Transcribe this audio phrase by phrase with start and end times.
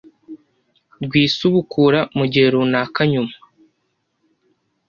[1.03, 3.35] rw isubukura mu gihe runaka nyuma